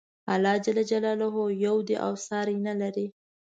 الله 0.33 0.55
ج 0.63 0.65
یو 1.65 1.77
دی 1.87 1.95
او 2.05 2.13
ساری 2.27 2.57
نه 2.67 2.73
لري. 2.81 3.05